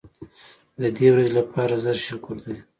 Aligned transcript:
د 0.81 0.83
دې 0.97 1.07
ورځې 1.11 1.31
لپاره 1.39 1.73
زر 1.83 1.97
شکر 2.07 2.35
دی. 2.45 2.55